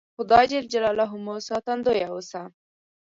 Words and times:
خدای 0.17 0.47
ج 0.71 0.73
مو 1.23 1.33
ساتندویه 1.47 2.07
اوسه 2.13 2.41